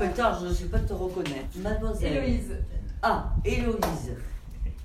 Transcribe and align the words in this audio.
Putain, 0.00 0.38
je 0.40 0.46
ne 0.46 0.52
sais 0.54 0.66
pas 0.66 0.78
te 0.78 0.92
reconnaître. 0.92 1.56
Mademoiselle. 1.56 2.16
Héloïse. 2.16 2.56
Ah, 3.02 3.32
Héloïse. 3.44 4.16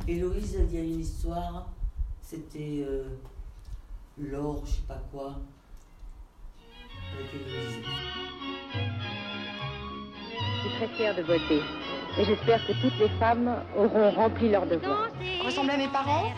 Héloïse, 0.08 0.58
il 0.70 0.76
y 0.76 0.78
a 0.80 0.84
une 0.84 1.00
histoire. 1.00 1.68
C'était 2.22 2.84
euh, 2.88 3.04
l'or, 4.18 4.64
je 4.66 4.72
sais 4.72 4.82
pas 4.88 5.02
quoi. 5.12 5.36
Avec 7.14 7.28
Héloïse. 7.34 7.86
Je 10.34 10.70
suis 10.70 10.78
très 10.78 10.88
fière 10.96 11.16
de 11.16 11.22
voter. 11.22 11.62
Et 12.18 12.26
j'espère 12.26 12.66
que 12.66 12.74
toutes 12.82 12.98
les 13.00 13.10
femmes 13.20 13.56
auront 13.78 14.12
rempli 14.12 14.50
leur 14.50 14.66
devoir. 14.66 15.10
Ressembler 15.44 15.74
à 15.74 15.78
mes 15.78 15.88
parents? 15.88 16.32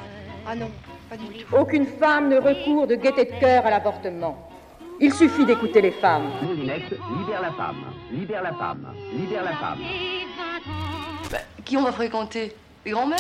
Ah 0.48 0.56
non, 0.56 0.70
pas 1.10 1.18
du 1.18 1.26
tout. 1.28 1.56
Aucune 1.56 1.86
femme 1.86 2.30
ne 2.30 2.38
recourt 2.38 2.88
de 2.88 2.96
gaieté 2.96 3.26
de 3.26 3.40
cœur 3.40 3.66
à 3.66 3.70
l'avortement. 3.70 4.50
Il 5.02 5.14
suffit 5.14 5.46
d'écouter 5.46 5.82
les 5.82 5.92
femmes. 5.92 6.30
Moulinex, 6.42 6.90
libère 7.20 7.42
la 7.42 7.52
femme, 7.52 7.76
libère 8.12 8.42
la 8.42 8.54
femme, 8.54 8.88
libère 9.14 9.44
la 9.44 9.54
femme. 9.58 9.80
Bah, 11.30 11.38
qui 11.66 11.76
on 11.76 11.84
va 11.84 11.92
fréquenter? 11.92 12.54
Les 12.86 12.92
grands-mères 12.92 13.20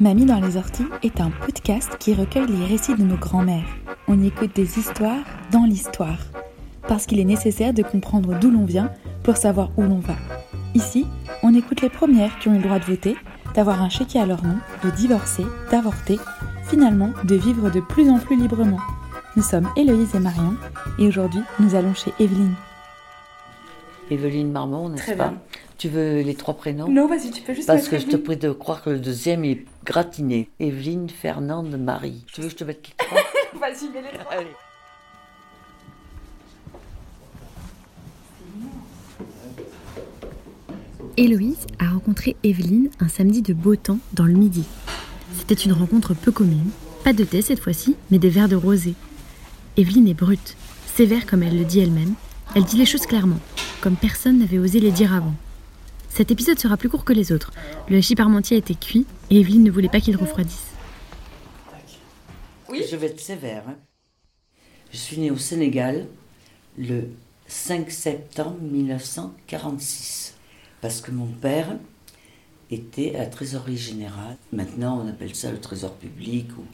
Mamie 0.00 0.24
dans 0.24 0.40
les 0.40 0.56
orties 0.56 0.88
est 1.04 1.20
un 1.20 1.30
podcast 1.30 1.96
qui 2.00 2.12
recueille 2.12 2.48
les 2.48 2.66
récits 2.66 2.96
de 2.96 3.04
nos 3.04 3.16
grands-mères. 3.16 3.76
On 4.08 4.20
y 4.20 4.26
écoute 4.26 4.54
des 4.56 4.80
histoires 4.80 5.24
dans 5.52 5.64
l'histoire. 5.64 6.18
Parce 6.88 7.06
qu'il 7.06 7.20
est 7.20 7.24
nécessaire 7.24 7.72
de 7.72 7.82
comprendre 7.82 8.36
d'où 8.40 8.50
l'on 8.50 8.64
vient 8.64 8.90
pour 9.22 9.36
savoir 9.36 9.70
où 9.76 9.82
l'on 9.82 10.00
va. 10.00 10.16
Ici, 10.74 11.06
on 11.44 11.54
écoute 11.54 11.82
les 11.82 11.88
premières 11.88 12.36
qui 12.40 12.48
ont 12.48 12.54
eu 12.54 12.58
le 12.58 12.64
droit 12.64 12.80
de 12.80 12.84
voter, 12.84 13.16
d'avoir 13.54 13.80
un 13.80 13.88
chéquier 13.88 14.20
à 14.20 14.26
leur 14.26 14.42
nom, 14.42 14.56
de 14.82 14.90
divorcer, 14.90 15.46
d'avorter, 15.70 16.18
finalement 16.64 17.12
de 17.24 17.36
vivre 17.36 17.70
de 17.70 17.80
plus 17.80 18.10
en 18.10 18.18
plus 18.18 18.36
librement. 18.36 18.80
Nous 19.36 19.42
sommes 19.42 19.68
Héloïse 19.76 20.14
et 20.14 20.18
Marion 20.18 20.56
et 20.98 21.06
aujourd'hui 21.06 21.40
nous 21.60 21.74
allons 21.74 21.92
chez 21.92 22.10
Evelyne. 22.18 22.54
Evelyne 24.10 24.50
Marmont, 24.50 24.88
n'est-ce 24.88 25.12
pas 25.12 25.28
bien. 25.28 25.38
Tu 25.76 25.90
veux 25.90 26.22
les 26.22 26.34
trois 26.34 26.54
prénoms 26.54 26.88
Non, 26.88 27.06
vas-y, 27.06 27.30
tu 27.30 27.42
peux 27.42 27.52
juste 27.52 27.66
Parce 27.66 27.88
que 27.88 27.98
je 27.98 28.06
te 28.06 28.16
prie 28.16 28.38
de 28.38 28.50
croire 28.50 28.82
que 28.82 28.88
le 28.88 28.98
deuxième 28.98 29.44
est 29.44 29.66
gratiné. 29.84 30.48
Evelyne, 30.58 31.10
Fernande, 31.10 31.76
Marie. 31.78 32.24
Tu 32.32 32.40
veux 32.40 32.46
que 32.46 32.52
je 32.52 32.56
te 32.56 32.64
mette 32.64 32.96
trois 32.96 33.18
Vas-y, 33.60 33.90
mets 33.90 34.00
les 34.10 34.18
trois. 34.18 34.32
Allez. 34.32 34.46
Héloïse 41.18 41.66
a 41.78 41.90
rencontré 41.90 42.36
Evelyne 42.42 42.88
un 43.00 43.08
samedi 43.08 43.42
de 43.42 43.52
beau 43.52 43.76
temps 43.76 43.98
dans 44.14 44.24
le 44.24 44.32
midi. 44.32 44.64
C'était 45.36 45.54
une 45.54 45.72
rencontre 45.72 46.14
peu 46.14 46.32
commune. 46.32 46.70
Pas 47.04 47.12
de 47.12 47.24
thé 47.24 47.42
cette 47.42 47.60
fois-ci, 47.60 47.96
mais 48.10 48.18
des 48.18 48.30
verres 48.30 48.48
de 48.48 48.56
rosé. 48.56 48.94
Evelyne 49.76 50.08
est 50.08 50.14
brute, 50.14 50.56
sévère 50.94 51.26
comme 51.26 51.42
elle 51.42 51.58
le 51.58 51.64
dit 51.64 51.80
elle-même. 51.80 52.14
Elle 52.54 52.64
dit 52.64 52.76
les 52.76 52.86
choses 52.86 53.06
clairement, 53.06 53.40
comme 53.80 53.96
personne 53.96 54.38
n'avait 54.38 54.58
osé 54.58 54.80
les 54.80 54.90
dire 54.90 55.14
avant. 55.14 55.34
Cet 56.08 56.30
épisode 56.30 56.58
sera 56.58 56.76
plus 56.76 56.88
court 56.88 57.04
que 57.04 57.12
les 57.12 57.30
autres. 57.32 57.52
Le 57.88 57.98
hachis 57.98 58.14
parmentier 58.14 58.56
était 58.56 58.74
cuit 58.74 59.06
et 59.30 59.40
Evelyne 59.40 59.62
ne 59.64 59.70
voulait 59.70 59.88
pas 59.90 60.00
qu'il 60.00 60.16
refroidisse. 60.16 60.68
Oui. 62.70 62.82
Je 62.90 62.96
vais 62.96 63.06
être 63.08 63.20
sévère. 63.20 63.64
hein. 63.68 63.76
Je 64.92 64.96
suis 64.96 65.18
née 65.18 65.30
au 65.30 65.36
Sénégal 65.36 66.06
le 66.78 67.10
5 67.46 67.90
septembre 67.90 68.56
1946. 68.62 70.34
Parce 70.80 71.00
que 71.00 71.10
mon 71.10 71.26
père 71.26 71.76
était 72.70 73.14
à 73.14 73.20
la 73.20 73.26
trésorerie 73.26 73.76
générale. 73.76 74.36
Maintenant, 74.52 75.02
on 75.04 75.08
appelle 75.08 75.34
ça 75.34 75.50
le 75.52 75.60
trésor 75.60 75.94
public. 75.94 76.48
Ou... 76.58 76.64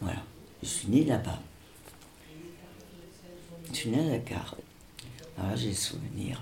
Voilà. 0.00 0.22
Je 0.62 0.68
suis 0.68 0.88
née 0.88 1.04
là-bas. 1.04 1.40
Née 3.86 4.22
à. 4.32 4.34
Alors 5.36 5.50
là, 5.50 5.56
j'ai 5.56 5.68
des 5.68 5.74
souvenirs 5.74 6.40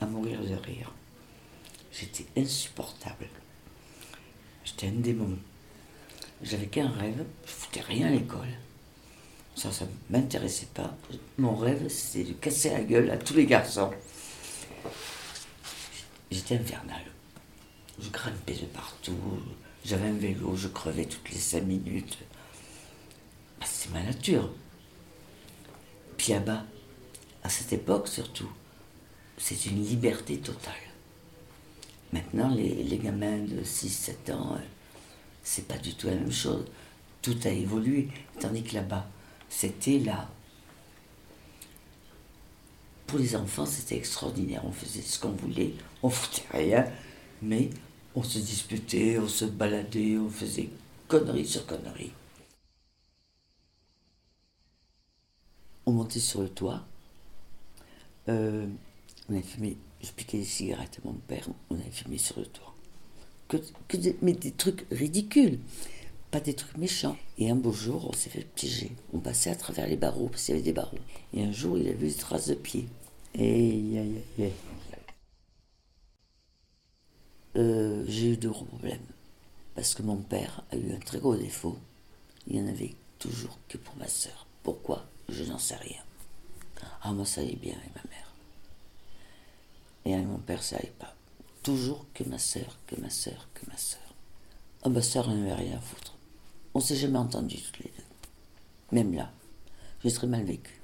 à 0.00 0.06
mourir 0.06 0.40
de 0.40 0.54
rire. 0.54 0.92
J'étais 1.92 2.26
insupportable. 2.36 3.28
J'étais 4.64 4.88
un 4.88 4.92
démon. 4.92 5.36
J'avais 6.42 6.66
qu'un 6.66 6.88
rêve, 6.88 7.24
je 7.44 7.50
foutais 7.50 7.80
rien 7.80 8.08
à 8.08 8.10
l'école. 8.10 8.48
Ça, 9.54 9.70
ça 9.70 9.84
ne 9.84 10.16
m'intéressait 10.16 10.68
pas. 10.72 10.96
Mon 11.38 11.54
rêve, 11.54 11.88
c'était 11.88 12.30
de 12.30 12.32
casser 12.34 12.70
la 12.70 12.82
gueule 12.82 13.10
à 13.10 13.18
tous 13.18 13.34
les 13.34 13.46
garçons. 13.46 13.92
J'étais 16.30 16.56
infernal. 16.56 17.02
Je 18.00 18.08
grimpais 18.08 18.54
de 18.54 18.66
partout. 18.66 19.18
J'avais 19.84 20.08
un 20.08 20.16
vélo, 20.16 20.56
je 20.56 20.68
crevais 20.68 21.04
toutes 21.04 21.30
les 21.30 21.38
cinq 21.38 21.64
minutes. 21.64 22.18
Bah, 23.60 23.66
c'est 23.68 23.90
ma 23.92 24.02
nature. 24.02 24.50
Là-bas, 26.28 26.64
à 27.42 27.48
cette 27.48 27.72
époque 27.72 28.06
surtout, 28.06 28.48
c'est 29.36 29.66
une 29.66 29.84
liberté 29.84 30.38
totale. 30.38 30.74
Maintenant, 32.12 32.54
les, 32.54 32.84
les 32.84 32.98
gamins 32.98 33.38
de 33.38 33.62
6-7 33.62 34.32
ans, 34.32 34.54
euh, 34.54 34.60
c'est 35.42 35.66
pas 35.66 35.78
du 35.78 35.94
tout 35.94 36.06
la 36.06 36.14
même 36.14 36.30
chose. 36.30 36.64
Tout 37.22 37.36
a 37.44 37.48
évolué. 37.48 38.08
Tandis 38.38 38.62
que 38.62 38.74
là-bas, 38.74 39.08
c'était 39.48 39.98
là. 39.98 40.28
Pour 43.06 43.18
les 43.18 43.34
enfants, 43.34 43.66
c'était 43.66 43.96
extraordinaire. 43.96 44.62
On 44.64 44.72
faisait 44.72 45.02
ce 45.02 45.18
qu'on 45.18 45.32
voulait, 45.32 45.74
on 46.02 46.08
foutait 46.08 46.46
rien, 46.56 46.86
mais 47.40 47.70
on 48.14 48.22
se 48.22 48.38
disputait, 48.38 49.18
on 49.18 49.28
se 49.28 49.44
baladait, 49.44 50.16
on 50.18 50.30
faisait 50.30 50.68
conneries 51.08 51.46
sur 51.46 51.66
conneries. 51.66 52.12
On 55.86 55.92
montait 55.92 56.20
sur 56.20 56.42
le 56.42 56.48
toit. 56.48 56.86
Euh, 58.28 58.66
on 59.28 59.34
avait 59.34 59.42
fumé, 59.42 59.76
je 60.02 60.10
piquais 60.12 60.38
des 60.38 60.44
cigarettes 60.44 61.00
à 61.02 61.08
mon 61.08 61.14
père, 61.14 61.48
on 61.70 61.74
avait 61.74 61.90
fumé 61.90 62.18
sur 62.18 62.38
le 62.38 62.46
toit. 62.46 62.74
Que, 63.48 63.58
mais 64.22 64.32
des 64.32 64.52
trucs 64.52 64.86
ridicules, 64.90 65.58
pas 66.30 66.40
des 66.40 66.54
trucs 66.54 66.76
méchants. 66.78 67.16
Et 67.38 67.50
un 67.50 67.56
beau 67.56 67.72
jour, 67.72 68.08
on 68.08 68.12
s'est 68.12 68.30
fait 68.30 68.46
piéger. 68.54 68.92
On 69.12 69.18
passait 69.18 69.50
à 69.50 69.56
travers 69.56 69.86
les 69.86 69.96
barreaux, 69.96 70.28
parce 70.28 70.44
qu'il 70.44 70.54
y 70.54 70.58
avait 70.58 70.64
des 70.64 70.72
barreaux. 70.72 70.98
Et 71.34 71.44
un 71.44 71.52
jour, 71.52 71.78
il 71.78 71.88
a 71.88 71.92
vu 71.92 72.08
des 72.08 72.14
traces 72.14 72.48
de 72.48 72.54
pieds. 72.54 72.88
Et. 73.34 74.00
Euh, 77.56 78.04
j'ai 78.08 78.32
eu 78.32 78.36
de 78.38 78.48
gros 78.48 78.64
problèmes. 78.64 79.04
Parce 79.74 79.94
que 79.94 80.02
mon 80.02 80.16
père 80.16 80.64
a 80.70 80.76
eu 80.76 80.92
un 80.92 80.98
très 80.98 81.18
gros 81.18 81.36
défaut. 81.36 81.76
Il 82.46 82.54
n'y 82.54 82.62
en 82.62 82.72
avait 82.72 82.94
toujours 83.18 83.58
que 83.68 83.76
pour 83.76 83.94
ma 83.96 84.08
sœur. 84.08 84.46
Pourquoi? 84.62 85.04
Je 85.28 85.44
n'en 85.44 85.58
sais 85.58 85.76
rien. 85.76 86.00
Ah, 87.02 87.12
moi, 87.12 87.24
ça 87.24 87.40
allait 87.40 87.56
bien 87.56 87.74
avec 87.74 87.94
ma 87.94 88.10
mère. 88.10 88.32
Et 90.04 90.14
avec 90.14 90.26
mon 90.26 90.38
père, 90.38 90.62
ça 90.62 90.76
allait 90.76 90.92
pas. 90.98 91.14
Toujours 91.62 92.06
que 92.14 92.24
ma 92.24 92.38
sœur, 92.38 92.78
que 92.86 93.00
ma 93.00 93.10
sœur, 93.10 93.48
que 93.54 93.68
ma 93.70 93.76
sœur. 93.76 94.00
Ah, 94.82 94.88
ma 94.88 95.02
sœur, 95.02 95.28
elle 95.30 95.40
n'avait 95.40 95.62
rien 95.62 95.76
à 95.76 95.80
foutre. 95.80 96.14
On 96.74 96.80
s'est 96.80 96.96
jamais 96.96 97.18
entendus 97.18 97.58
toutes 97.58 97.84
les 97.84 97.90
deux. 97.90 98.04
Même 98.92 99.14
là, 99.14 99.30
j'ai 100.02 100.12
très 100.12 100.26
mal 100.26 100.44
vécu. 100.44 100.80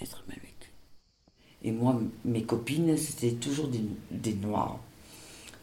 J'ai 0.00 0.06
très 0.06 0.22
mal 0.26 0.36
vécu. 0.36 0.70
Et 1.62 1.72
moi, 1.72 2.00
mes 2.24 2.44
copines, 2.44 2.96
c'était 2.96 3.32
toujours 3.32 3.68
des, 3.68 3.82
des 4.10 4.34
noirs. 4.34 4.80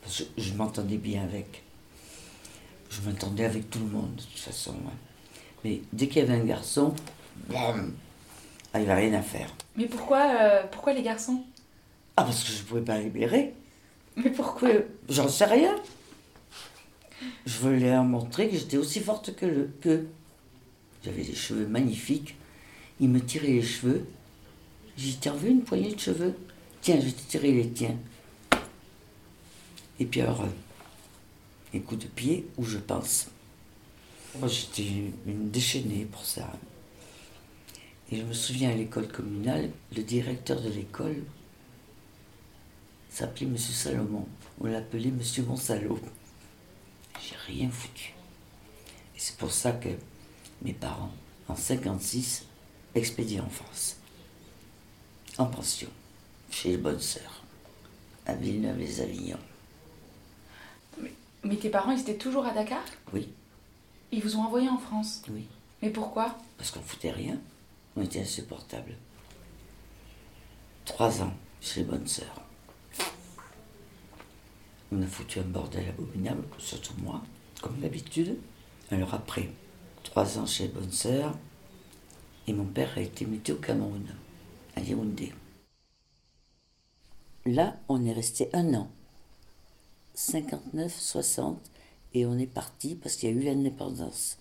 Parce 0.02 0.24
que 0.24 0.24
je 0.38 0.54
m'entendais 0.54 0.98
bien 0.98 1.24
avec. 1.24 1.64
Je 2.90 3.02
m'entendais 3.02 3.46
avec 3.46 3.70
tout 3.70 3.80
le 3.80 3.86
monde, 3.86 4.16
de 4.16 4.22
toute 4.22 4.40
façon. 4.40 4.76
Mais 5.64 5.82
dès 5.94 6.08
qu'il 6.08 6.18
y 6.18 6.26
avait 6.26 6.42
un 6.42 6.46
garçon, 6.46 6.94
bam, 7.50 7.94
ah, 8.74 8.80
il 8.80 8.86
n'y 8.86 8.92
avait 8.92 9.08
rien 9.08 9.20
à 9.20 9.22
faire. 9.22 9.50
Mais 9.76 9.86
pourquoi, 9.86 10.32
euh, 10.40 10.64
pourquoi 10.72 10.94
les 10.94 11.04
garçons? 11.04 11.44
Ah, 12.18 12.24
parce 12.24 12.44
que 12.44 12.52
je 12.52 12.62
ne 12.62 12.68
pouvais 12.68 12.82
pas 12.82 13.00
libérer. 13.00 13.54
Mais 14.16 14.30
pourquoi? 14.30 14.70
J'en 15.10 15.28
sais 15.28 15.46
rien. 15.46 15.76
Je 17.46 17.58
voulais 17.60 17.92
leur 17.92 18.04
montrer 18.04 18.50
que 18.50 18.58
j'étais 18.58 18.78
aussi 18.78 19.00
forte 19.00 19.36
que 19.36 19.46
le 19.46 19.70
que. 19.82 20.06
J'avais 21.04 21.24
des 21.24 21.36
cheveux 21.36 21.68
magnifiques. 21.68 22.36
Il 23.00 23.10
me 23.10 23.20
tirait 23.20 23.48
les 23.48 23.62
cheveux. 23.62 24.06
J'ai 24.98 25.18
vu 25.32 25.50
une 25.50 25.64
poignée 25.64 25.94
de 25.94 26.00
cheveux 26.00 26.36
Tiens, 26.82 27.00
je 27.00 27.06
vais 27.06 27.12
te 27.12 27.30
tirer 27.30 27.52
les 27.52 27.70
tiens. 27.70 27.96
Et 30.00 30.06
puis 30.06 30.22
alors, 30.22 30.46
un 31.76 31.80
coup 31.80 31.96
de 31.96 32.08
pied 32.08 32.48
où 32.58 32.66
je 32.66 32.80
pense. 32.80 33.28
Moi, 34.40 34.48
j'étais 34.48 34.90
une 35.28 35.52
déchaînée 35.52 36.08
pour 36.12 36.26
ça. 36.26 36.52
Et 38.12 38.18
je 38.18 38.24
me 38.24 38.34
souviens 38.34 38.72
à 38.72 38.76
l'école 38.76 39.08
communale, 39.08 39.72
le 39.96 40.04
directeur 40.04 40.62
de 40.62 40.70
l'école 40.70 41.24
s'appelait 43.10 43.46
Monsieur 43.46 43.74
Salomon. 43.74 44.28
On 44.60 44.68
l'appelait 44.68 45.12
Monsieur 45.12 45.44
Monsalot. 45.44 46.00
J'ai 47.22 47.36
rien 47.48 47.70
foutu. 47.70 48.14
Et 49.16 49.20
c'est 49.20 49.38
pour 49.38 49.52
ça 49.52 49.72
que 49.72 49.90
mes 50.62 50.74
parents, 50.74 51.12
en 51.48 51.56
56, 51.56 52.46
expédiés 52.96 53.40
en 53.40 53.50
France. 53.50 53.96
En 55.38 55.46
pension, 55.46 55.88
chez 56.50 56.70
les 56.70 56.78
bonnes 56.78 57.00
sœurs, 57.00 57.44
à 58.26 58.36
Villeneuve-les-Avignon. 58.36 59.38
Mais, 61.02 61.14
mais 61.46 61.56
tes 61.56 61.70
parents, 61.70 61.92
ils 61.92 62.02
étaient 62.02 62.18
toujours 62.18 62.46
à 62.46 62.54
Dakar? 62.54 62.84
Oui, 63.14 63.30
Ils 64.12 64.22
vous 64.22 64.36
ont 64.36 64.42
envoyé 64.44 64.68
en 64.68 64.78
France? 64.78 65.22
Oui. 65.30 65.48
Mais 65.82 65.90
pourquoi? 65.90 66.38
Parce 66.58 66.72
qu'on 66.72 66.82
foutait 66.82 67.12
rien. 67.12 67.38
On 67.96 68.02
était 68.02 68.22
insupportables. 68.22 68.96
Trois 70.86 71.22
ans 71.22 71.34
chez 71.60 71.82
les 71.82 71.86
bonnes 71.86 72.08
sœurs. 72.08 72.42
On 74.92 75.02
a 75.02 75.08
foutu 75.08 75.40
un 75.40 75.44
bordel 75.44 75.88
abominable, 75.90 76.44
surtout 76.58 76.94
moi, 76.98 77.22
comme 77.62 77.80
d'habitude. 77.80 78.38
Alors 78.92 79.14
après, 79.14 79.50
trois 80.04 80.38
ans 80.38 80.46
chez 80.46 80.64
les 80.68 80.74
bonnes 80.74 80.92
sœurs, 80.92 81.38
et 82.48 82.54
mon 82.54 82.66
père 82.66 82.92
a 82.98 83.02
été 83.02 83.26
muté 83.26 83.54
au 83.54 83.58
Cameroun, 83.58 84.06
à 84.76 84.82
Yaoundé. 84.82 85.34
Là, 87.46 87.78
on 87.88 88.06
est 88.06 88.14
resté 88.14 88.50
un 88.54 88.74
an. 88.74 88.90
59, 90.14 90.94
60, 90.94 91.72
et 92.14 92.26
on 92.26 92.38
est 92.38 92.48
parti 92.48 92.96
parce 92.96 93.16
qu'il 93.16 93.30
y 93.30 93.34
a 93.34 93.36
eu 93.36 93.44
l'indépendance. 93.44 94.38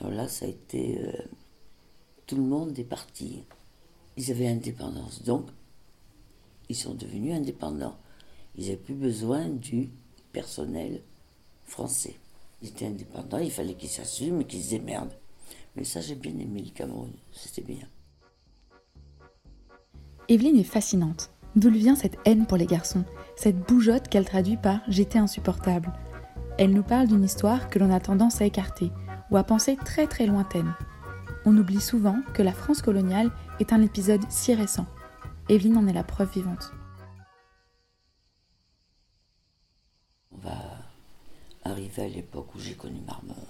Alors 0.00 0.12
là, 0.12 0.28
ça 0.28 0.44
a 0.44 0.48
été. 0.48 0.98
euh, 1.00 1.12
tout 2.26 2.36
le 2.36 2.42
monde 2.42 2.78
est 2.78 2.84
parti. 2.84 3.44
Ils 4.16 4.30
avaient 4.30 4.44
l'indépendance. 4.44 5.22
Donc, 5.22 5.46
ils 6.68 6.76
sont 6.76 6.94
devenus 6.94 7.34
indépendants. 7.34 7.96
Ils 8.56 8.64
n'avaient 8.64 8.76
plus 8.76 8.94
besoin 8.94 9.48
du 9.48 9.90
personnel 10.32 11.02
français. 11.64 12.16
Ils 12.62 12.68
étaient 12.68 12.86
indépendants, 12.86 13.38
il 13.38 13.50
fallait 13.50 13.74
qu'ils 13.74 13.90
s'assument 13.90 14.40
et 14.40 14.44
qu'ils 14.44 14.62
se 14.62 14.70
démerdent. 14.70 15.16
Mais 15.76 15.84
ça, 15.84 16.00
j'ai 16.00 16.14
bien 16.14 16.32
aimé 16.32 16.62
le 16.62 16.70
Cameroun. 16.70 17.12
C'était 17.32 17.62
bien. 17.62 17.86
Evelyne 20.28 20.58
est 20.58 20.64
fascinante. 20.64 21.30
D'où 21.54 21.70
lui 21.70 21.78
vient 21.78 21.96
cette 21.96 22.18
haine 22.24 22.46
pour 22.46 22.56
les 22.56 22.66
garçons, 22.66 23.04
cette 23.36 23.58
bougeotte 23.58 24.08
qu'elle 24.08 24.26
traduit 24.26 24.56
par 24.56 24.80
J'étais 24.88 25.18
insupportable. 25.18 25.92
Elle 26.58 26.72
nous 26.72 26.82
parle 26.82 27.06
d'une 27.06 27.24
histoire 27.24 27.70
que 27.70 27.78
l'on 27.78 27.90
a 27.90 28.00
tendance 28.00 28.40
à 28.40 28.46
écarter 28.46 28.90
ou 29.30 29.36
à 29.36 29.44
penser 29.44 29.76
très 29.76 30.06
très 30.06 30.26
lointaine. 30.26 30.74
On 31.48 31.56
oublie 31.56 31.80
souvent 31.80 32.22
que 32.34 32.42
la 32.42 32.52
France 32.52 32.82
coloniale 32.82 33.30
est 33.60 33.72
un 33.72 33.80
épisode 33.80 34.28
si 34.28 34.52
récent. 34.52 34.84
Evelyne 35.48 35.76
en 35.76 35.86
est 35.86 35.92
la 35.92 36.02
preuve 36.02 36.32
vivante. 36.32 36.72
On 40.32 40.38
va 40.38 40.58
arriver 41.62 42.02
à 42.02 42.08
l'époque 42.08 42.52
où 42.56 42.58
j'ai 42.58 42.74
connu 42.74 43.00
Marmont. 43.06 43.46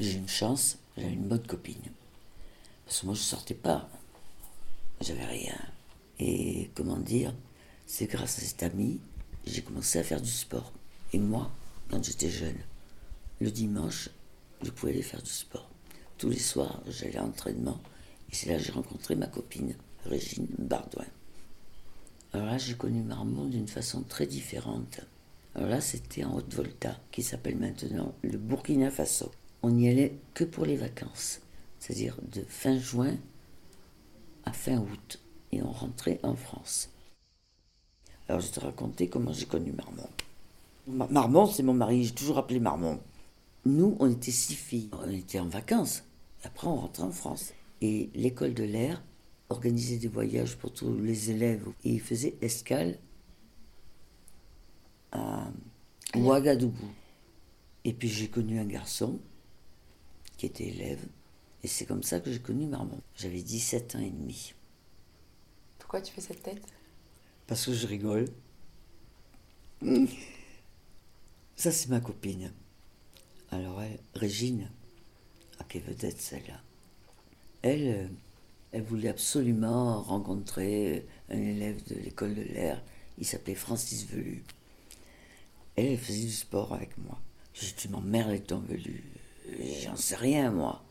J'ai 0.00 0.18
une 0.18 0.28
chance, 0.28 0.76
j'avais 0.98 1.14
une 1.14 1.28
bonne 1.28 1.46
copine. 1.46 1.80
Parce 2.84 3.00
que 3.00 3.06
moi, 3.06 3.14
je 3.14 3.22
sortais 3.22 3.54
pas. 3.54 3.88
J'avais 5.00 5.24
rien. 5.24 5.56
Et 6.18 6.70
comment 6.74 6.98
dire, 6.98 7.34
c'est 7.86 8.06
grâce 8.06 8.36
à 8.36 8.42
cet 8.42 8.64
ami, 8.64 9.00
j'ai 9.46 9.62
commencé 9.62 9.98
à 9.98 10.04
faire 10.04 10.20
du 10.20 10.30
sport. 10.30 10.70
Et 11.14 11.18
moi, 11.18 11.50
quand 11.90 12.04
j'étais 12.04 12.28
jeune, 12.28 12.58
le 13.40 13.50
dimanche, 13.50 14.10
je 14.60 14.70
pouvais 14.70 14.92
aller 14.92 15.00
faire 15.00 15.22
du 15.22 15.30
sport. 15.30 15.71
Tous 16.18 16.28
les 16.28 16.38
soirs, 16.38 16.80
j'allais 16.88 17.16
à 17.16 17.22
l'entraînement. 17.22 17.80
Et 18.30 18.34
c'est 18.34 18.50
là 18.50 18.56
que 18.56 18.64
j'ai 18.64 18.72
rencontré 18.72 19.14
ma 19.16 19.26
copine, 19.26 19.74
Régine 20.04 20.46
Bardouin. 20.58 21.06
Alors 22.32 22.46
là, 22.46 22.58
j'ai 22.58 22.74
connu 22.74 23.02
Marmont 23.02 23.46
d'une 23.46 23.68
façon 23.68 24.02
très 24.02 24.26
différente. 24.26 25.00
Alors 25.54 25.68
là, 25.68 25.80
c'était 25.80 26.24
en 26.24 26.34
Haute-Volta, 26.34 26.98
qui 27.10 27.22
s'appelle 27.22 27.56
maintenant 27.56 28.14
le 28.22 28.38
Burkina 28.38 28.90
Faso. 28.90 29.30
On 29.62 29.70
n'y 29.70 29.88
allait 29.88 30.16
que 30.34 30.44
pour 30.44 30.64
les 30.64 30.76
vacances, 30.76 31.40
c'est-à-dire 31.78 32.16
de 32.32 32.42
fin 32.48 32.78
juin 32.78 33.16
à 34.44 34.52
fin 34.52 34.78
août, 34.78 35.20
et 35.52 35.62
on 35.62 35.70
rentrait 35.70 36.18
en 36.22 36.34
France. 36.34 36.88
Alors 38.28 38.40
je 38.40 38.50
te 38.50 38.60
racontais 38.60 39.08
comment 39.08 39.32
j'ai 39.32 39.46
connu 39.46 39.72
Marmont. 39.72 40.08
Ma- 40.86 41.06
Marmont, 41.08 41.46
c'est 41.46 41.62
mon 41.62 41.74
mari, 41.74 42.04
j'ai 42.04 42.14
toujours 42.14 42.38
appelé 42.38 42.58
Marmont. 42.58 42.98
Nous, 43.64 43.96
on 44.00 44.10
était 44.10 44.32
six 44.32 44.54
filles, 44.54 44.90
on 44.92 45.08
était 45.10 45.38
en 45.38 45.48
vacances. 45.48 46.04
Après, 46.42 46.66
on 46.66 46.76
rentrait 46.76 47.04
en 47.04 47.12
France. 47.12 47.52
Et 47.80 48.10
l'école 48.14 48.54
de 48.54 48.64
l'air 48.64 49.02
organisait 49.48 49.98
des 49.98 50.08
voyages 50.08 50.56
pour 50.56 50.72
tous 50.72 50.92
les 51.00 51.30
élèves. 51.30 51.66
Et 51.84 51.90
ils 51.90 52.00
faisaient 52.00 52.36
escale 52.40 52.98
à 55.12 55.50
Ouagadougou. 56.16 56.88
Et 57.84 57.92
puis 57.92 58.08
j'ai 58.08 58.28
connu 58.28 58.58
un 58.58 58.64
garçon 58.64 59.20
qui 60.36 60.46
était 60.46 60.68
élève. 60.68 61.04
Et 61.62 61.68
c'est 61.68 61.86
comme 61.86 62.02
ça 62.02 62.18
que 62.20 62.32
j'ai 62.32 62.40
connu 62.40 62.66
Marmont. 62.66 63.00
J'avais 63.14 63.42
17 63.42 63.96
ans 63.96 64.00
et 64.00 64.10
demi. 64.10 64.54
Pourquoi 65.78 66.00
tu 66.00 66.12
fais 66.12 66.20
cette 66.20 66.42
tête? 66.42 66.62
Parce 67.46 67.66
que 67.66 67.72
je 67.72 67.86
rigole. 67.86 68.26
Ça, 71.56 71.70
c'est 71.70 71.88
ma 71.90 72.00
copine. 72.00 72.52
Alors, 73.52 73.82
Régine, 74.14 74.70
ah, 75.58 75.64
quelle 75.68 75.82
vedette 75.82 76.18
celle-là. 76.18 76.58
Elle, 77.60 77.86
euh, 77.86 78.06
elle 78.72 78.82
voulait 78.82 79.10
absolument 79.10 80.00
rencontrer 80.00 81.06
un 81.28 81.36
élève 81.36 81.86
de 81.86 81.96
l'école 81.96 82.34
de 82.34 82.40
l'air. 82.40 82.82
Il 83.18 83.26
s'appelait 83.26 83.54
Francis 83.54 84.06
Velu. 84.06 84.42
Elle, 85.76 85.98
faisait 85.98 86.24
du 86.24 86.32
sport 86.32 86.72
avec 86.72 86.96
moi. 86.96 87.20
Je 87.52 87.66
dis, 87.66 87.74
tu 87.74 87.88
m'emmerdes 87.90 88.42
ton 88.46 88.60
Velu. 88.60 89.04
J'en 89.82 89.96
sais 89.96 90.16
rien, 90.16 90.50
moi. 90.50 90.82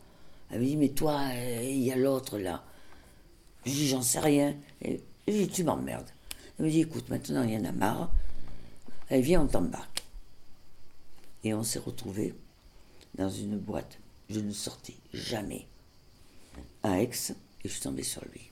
Elle 0.48 0.60
me 0.60 0.64
dit, 0.64 0.76
mais 0.76 0.90
toi, 0.90 1.20
euh, 1.32 1.62
il 1.64 1.82
y 1.82 1.90
a 1.90 1.96
l'autre 1.96 2.38
là. 2.38 2.64
Je 3.66 3.72
dis, 3.72 3.88
j'en 3.88 4.02
sais 4.02 4.20
rien. 4.20 4.54
Et 4.82 5.00
je 5.26 5.32
dis, 5.32 5.48
tu 5.48 5.64
m'emmerdes. 5.64 6.10
Elle 6.58 6.66
me 6.66 6.70
dit, 6.70 6.82
écoute, 6.82 7.08
maintenant, 7.08 7.42
il 7.42 7.54
y 7.54 7.56
en 7.56 7.64
a 7.64 7.72
marre. 7.72 8.12
Elle 9.08 9.22
vient, 9.22 9.42
on 9.42 9.48
t'embarque. 9.48 10.04
Et 11.42 11.54
on 11.54 11.64
s'est 11.64 11.80
retrouvés 11.80 12.34
dans 13.14 13.30
une 13.30 13.58
boîte. 13.58 13.98
Je 14.30 14.40
ne 14.40 14.52
sortais 14.52 14.96
jamais. 15.12 15.66
À 16.82 17.00
Aix, 17.00 17.10
et 17.64 17.68
je 17.68 17.72
suis 17.72 17.80
tombée 17.80 18.02
sur 18.02 18.24
lui. 18.32 18.50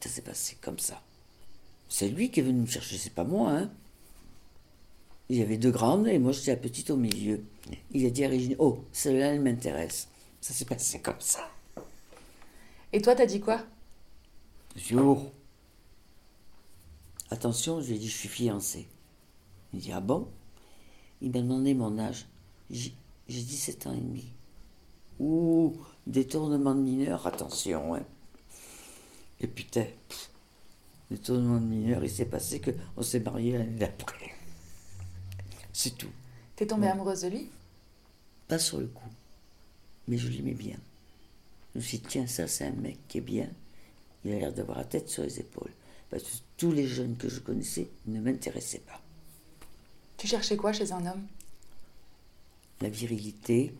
Ça 0.00 0.08
s'est 0.08 0.22
passé 0.22 0.56
comme 0.60 0.78
ça. 0.78 1.02
C'est 1.88 2.08
lui 2.08 2.30
qui 2.30 2.40
est 2.40 2.44
venu 2.44 2.60
me 2.60 2.66
chercher, 2.66 2.96
c'est 2.98 3.14
pas 3.14 3.24
moi, 3.24 3.50
hein. 3.50 3.70
Il 5.28 5.36
y 5.36 5.42
avait 5.42 5.58
deux 5.58 5.70
grandes 5.70 6.08
et 6.08 6.18
moi 6.18 6.32
j'étais 6.32 6.50
la 6.50 6.56
petite 6.56 6.90
au 6.90 6.96
milieu. 6.96 7.44
Il 7.92 8.04
a 8.04 8.10
dit 8.10 8.24
à 8.24 8.28
Régine, 8.28 8.56
oh, 8.58 8.84
celle-là, 8.92 9.34
elle 9.34 9.40
m'intéresse. 9.40 10.08
Ça 10.40 10.52
s'est 10.52 10.64
passé 10.64 11.00
comme 11.00 11.20
ça. 11.20 11.48
Et 12.92 13.00
toi, 13.00 13.14
t'as 13.14 13.26
dit 13.26 13.40
quoi? 13.40 13.64
Oh. 14.96 15.30
Attention, 17.30 17.80
je 17.80 17.88
lui 17.88 17.96
ai 17.96 17.98
dit, 17.98 18.08
je 18.08 18.16
suis 18.16 18.28
fiancée. 18.28 18.88
Il 19.72 19.80
dit, 19.80 19.92
ah 19.92 20.00
bon? 20.00 20.28
Il 21.20 21.30
m'a 21.30 21.40
demandé 21.40 21.74
mon 21.74 21.96
âge. 21.98 22.26
J'ai 22.70 22.94
j'ai 23.30 23.42
17 23.42 23.86
ans 23.86 23.92
et 23.92 24.00
demi. 24.00 24.32
Ouh, 25.20 25.76
détournement 26.04 26.74
de 26.74 26.80
mineur, 26.80 27.28
attention. 27.28 27.94
Hein. 27.94 28.02
Et 29.40 29.46
putain, 29.46 29.86
pff, 30.08 30.30
détournement 31.12 31.60
de 31.60 31.66
mineur, 31.66 32.02
il 32.02 32.10
s'est 32.10 32.24
passé 32.24 32.60
qu'on 32.60 33.02
s'est 33.02 33.20
mariés 33.20 33.56
l'année 33.56 33.78
d'après. 33.78 34.32
C'est 35.72 35.96
tout. 35.96 36.10
T'es 36.56 36.66
tombée 36.66 36.88
amoureuse 36.88 37.22
de 37.22 37.28
lui? 37.28 37.48
Pas 38.48 38.58
sur 38.58 38.80
le 38.80 38.88
coup. 38.88 39.08
Mais 40.08 40.18
je 40.18 40.28
l'aimais 40.28 40.54
bien. 40.54 40.76
Je 41.74 41.78
me 41.78 41.84
suis 41.84 41.98
dit, 41.98 42.06
tiens, 42.08 42.26
ça, 42.26 42.48
c'est 42.48 42.66
un 42.66 42.72
mec 42.72 42.98
qui 43.06 43.18
est 43.18 43.22
bien. 43.22 43.48
Il 44.24 44.32
a 44.32 44.38
l'air 44.40 44.52
d'avoir 44.52 44.78
la 44.78 44.84
tête 44.84 45.08
sur 45.08 45.22
les 45.22 45.38
épaules. 45.38 45.70
Parce 46.10 46.24
que 46.24 46.28
tous 46.56 46.72
les 46.72 46.88
jeunes 46.88 47.16
que 47.16 47.28
je 47.28 47.38
connaissais 47.38 47.88
ne 48.08 48.20
m'intéressaient 48.20 48.80
pas. 48.80 49.00
Tu 50.16 50.26
cherchais 50.26 50.56
quoi 50.56 50.72
chez 50.72 50.90
un 50.90 51.06
homme? 51.06 51.26
La 52.80 52.88
virilité, 52.88 53.74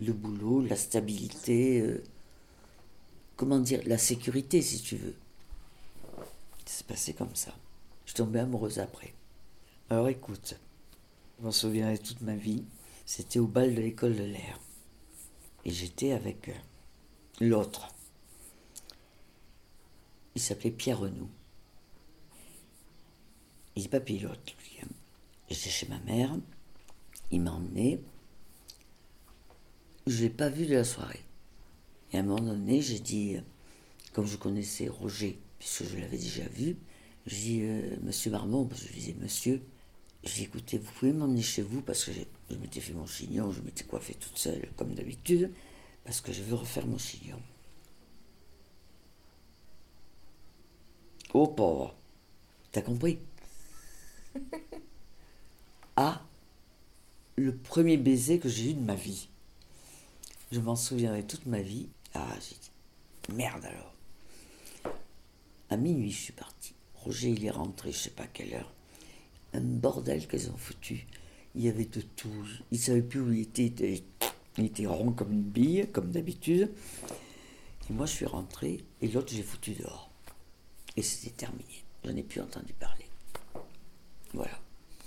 le 0.00 0.12
boulot, 0.12 0.62
la 0.62 0.76
stabilité, 0.76 1.80
euh, 1.80 2.02
comment 3.36 3.58
dire, 3.58 3.80
la 3.86 3.98
sécurité, 3.98 4.62
si 4.62 4.80
tu 4.80 4.96
veux. 4.96 5.14
C'est 6.64 6.86
passé 6.86 7.12
comme 7.12 7.34
ça. 7.34 7.54
Je 8.06 8.14
tombée 8.14 8.40
amoureuse 8.40 8.78
après. 8.78 9.12
Alors 9.90 10.08
écoute, 10.08 10.58
je 11.38 11.44
m'en 11.44 11.52
souviendrai 11.52 11.98
toute 11.98 12.20
ma 12.20 12.36
vie. 12.36 12.64
C'était 13.06 13.38
au 13.38 13.46
bal 13.46 13.74
de 13.74 13.80
l'école 13.80 14.16
de 14.16 14.24
l'air. 14.24 14.60
Et 15.64 15.70
j'étais 15.70 16.12
avec 16.12 16.48
euh, 16.48 16.54
l'autre. 17.40 17.88
Il 20.34 20.40
s'appelait 20.40 20.70
Pierre 20.70 21.00
Renou. 21.00 21.28
Il 23.76 23.82
n'est 23.82 23.88
pas 23.88 24.00
pilote, 24.00 24.54
lui. 24.58 24.80
J'étais 25.48 25.70
chez 25.70 25.88
ma 25.88 25.98
mère, 26.00 26.36
il 27.30 27.40
m'a 27.40 27.52
emmené. 27.52 28.00
Je 30.08 30.16
ne 30.16 30.22
l'ai 30.22 30.30
pas 30.30 30.48
vu 30.48 30.64
de 30.64 30.74
la 30.74 30.84
soirée. 30.84 31.20
Et 32.12 32.16
à 32.16 32.20
un 32.20 32.22
moment 32.22 32.40
donné, 32.40 32.80
j'ai 32.80 32.98
dit, 32.98 33.36
euh, 33.36 33.40
comme 34.14 34.26
je 34.26 34.38
connaissais 34.38 34.88
Roger, 34.88 35.38
puisque 35.58 35.84
je 35.84 35.98
l'avais 35.98 36.16
déjà 36.16 36.44
vu, 36.48 36.76
j'ai 37.26 37.36
dit, 37.36 37.60
euh, 37.62 37.96
Monsieur 38.02 38.30
Marmont, 38.30 38.64
parce 38.64 38.80
que 38.80 38.86
je 38.86 38.92
lui 38.94 39.00
disais, 39.00 39.16
Monsieur, 39.20 39.62
j'ai 40.24 40.44
écouté, 40.44 40.78
vous 40.78 40.90
pouvez 40.92 41.12
m'emmener 41.12 41.42
chez 41.42 41.60
vous, 41.60 41.82
parce 41.82 42.04
que 42.04 42.12
je 42.50 42.56
m'étais 42.56 42.80
fait 42.80 42.94
mon 42.94 43.06
chignon, 43.06 43.52
je 43.52 43.60
m'étais 43.60 43.84
coiffée 43.84 44.14
toute 44.14 44.38
seule, 44.38 44.66
comme 44.78 44.94
d'habitude, 44.94 45.52
parce 46.04 46.22
que 46.22 46.32
je 46.32 46.42
veux 46.42 46.54
refaire 46.54 46.86
mon 46.86 46.96
chignon. 46.96 47.40
Oh 51.34 51.48
pauvre, 51.48 51.94
t'as 52.72 52.82
compris? 52.82 53.18
Ah, 56.00 56.24
le 57.34 57.56
premier 57.56 57.96
baiser 57.96 58.38
que 58.38 58.48
j'ai 58.48 58.70
eu 58.70 58.74
de 58.74 58.80
ma 58.80 58.94
vie. 58.94 59.28
Je 60.50 60.60
m'en 60.60 60.76
souviendrai 60.76 61.26
toute 61.26 61.46
ma 61.46 61.60
vie. 61.60 61.88
Ah, 62.14 62.26
j'ai 62.40 62.56
dit, 62.56 63.34
merde 63.34 63.64
alors. 63.64 63.94
À 65.70 65.76
minuit, 65.76 66.10
je 66.10 66.18
suis 66.18 66.32
parti. 66.32 66.74
Roger, 66.94 67.30
il 67.30 67.44
est 67.44 67.50
rentré, 67.50 67.92
je 67.92 67.98
sais 67.98 68.10
pas 68.10 68.26
quelle 68.26 68.54
heure. 68.54 68.72
Un 69.52 69.60
bordel 69.60 70.26
qu'ils 70.26 70.50
ont 70.50 70.56
foutu. 70.56 71.06
Il 71.54 71.62
y 71.62 71.68
avait 71.68 71.84
de 71.84 72.00
tout. 72.00 72.46
Il 72.70 72.78
savait 72.78 73.02
plus 73.02 73.20
où 73.20 73.32
il 73.32 73.40
était. 73.40 74.02
Il 74.56 74.64
était, 74.64 74.86
rond 74.86 75.12
comme 75.12 75.32
une 75.32 75.42
bille, 75.42 75.88
comme 75.92 76.10
d'habitude. 76.10 76.72
Et 77.88 77.92
moi, 77.92 78.06
je 78.06 78.12
suis 78.12 78.26
rentré 78.26 78.84
et 79.00 79.08
l'autre, 79.08 79.32
j'ai 79.32 79.42
foutu 79.42 79.72
dehors. 79.72 80.10
Et 80.96 81.02
c'était 81.02 81.34
terminé. 81.34 81.84
Je 82.04 82.10
n'ai 82.10 82.22
plus 82.22 82.40
entendu 82.40 82.72
parler. 82.72 83.06
Voilà. 84.32 84.58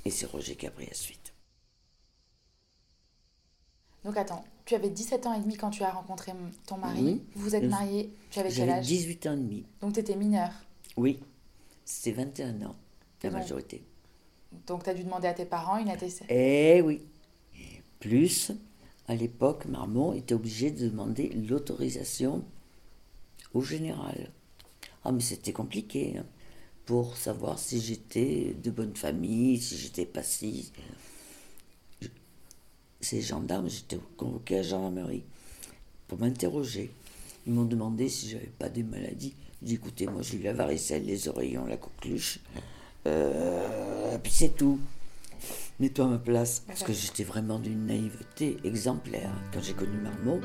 Et 0.06 0.10
c'est 0.10 0.26
Roger 0.26 0.56
qui 0.56 0.68
a 0.68 0.72
pris 0.72 0.86
la 0.86 0.94
suite. 0.94 1.34
Donc 4.04 4.18
attends, 4.18 4.44
tu 4.72 4.76
avais 4.76 4.90
17 4.90 5.28
ans 5.28 5.34
et 5.34 5.42
demi 5.42 5.58
quand 5.58 5.70
tu 5.70 5.84
as 5.84 5.92
rencontré 5.92 6.32
ton 6.66 6.78
mari. 6.78 7.22
Vous 7.36 7.42
vous 7.42 7.56
êtes 7.56 7.70
marié, 7.70 8.10
tu 8.30 8.40
avais 8.40 8.50
quel 8.50 8.70
âge 8.70 8.88
18 8.88 9.28
ans 9.28 9.34
et 9.34 9.38
demi. 9.38 9.66
Donc 9.82 9.94
tu 9.94 10.00
étais 10.00 10.16
mineur 10.16 10.50
Oui, 10.96 11.20
c'était 11.84 12.14
21 12.14 12.62
ans, 12.62 12.76
la 13.22 13.32
majorité. 13.32 13.84
Donc 14.68 14.86
tu 14.86 14.90
as 14.90 14.94
dû 14.94 15.04
demander 15.04 15.28
à 15.28 15.34
tes 15.34 15.44
parents 15.44 15.78
une 15.78 15.90
attestation 15.90 16.26
Eh 16.30 16.82
oui. 16.86 17.02
Plus, 18.00 18.54
à 19.10 19.16
l'époque, 19.16 19.66
Marmont 19.66 20.14
était 20.14 20.36
obligé 20.36 20.72
de 20.72 20.88
demander 20.88 21.28
l'autorisation 21.50 22.46
au 23.54 23.62
général. 23.62 24.32
Ah 25.04 25.12
mais 25.12 25.20
c'était 25.20 25.52
compliqué 25.52 26.16
hein, 26.18 26.26
pour 26.86 27.18
savoir 27.18 27.60
si 27.60 27.82
j'étais 27.82 28.56
de 28.64 28.72
bonne 28.72 28.96
famille, 28.96 29.60
si 29.60 29.76
j'étais 29.76 30.06
passif 30.06 30.72
ces 33.02 33.22
gendarmes, 33.22 33.70
j'étais 33.70 34.00
convoqué 34.18 34.56
à 34.56 34.58
la 34.58 34.64
gendarmerie 34.64 35.24
pour 36.08 36.20
m'interroger. 36.20 36.92
Ils 37.48 37.54
m'ont 37.54 37.66
demandé 37.66 38.10
si 38.10 38.30
j'avais 38.30 38.52
pas 38.60 38.70
des 38.70 38.84
maladies. 38.84 39.34
J'ai 39.62 39.68
dit 39.68 39.74
écoutez, 39.76 40.08
moi 40.08 40.22
j'ai 40.22 40.38
eu 40.38 40.44
la 40.44 40.54
varicelle, 40.54 41.06
les 41.06 41.28
oreillons, 41.28 41.66
la 41.66 41.78
coqueluche. 41.78 42.40
Euh, 43.08 44.18
puis 44.22 44.32
c'est 44.32 44.56
tout. 44.56 44.80
Mets-toi 45.80 46.06
à 46.06 46.08
ma 46.10 46.18
place. 46.20 46.64
Parce 46.68 46.84
que 46.84 46.94
j'étais 46.94 47.24
vraiment 47.24 47.58
d'une 47.58 47.88
naïveté 47.88 48.58
exemplaire 48.64 49.32
quand 49.52 49.62
j'ai 49.62 49.74
connu 49.74 49.98
Marmont. 49.98 50.42